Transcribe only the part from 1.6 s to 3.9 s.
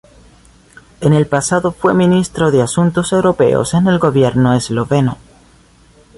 fue ministro de Asuntos Europeos en